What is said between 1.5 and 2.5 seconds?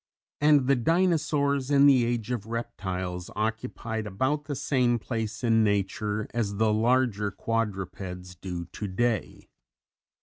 in the Age of